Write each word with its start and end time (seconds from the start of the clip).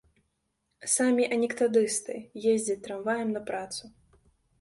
Самі 0.93 1.27
анекдатысты 1.35 2.15
ездзяць 2.53 2.77
трамваем 2.87 3.29
на 3.37 3.41
працу. 3.51 3.83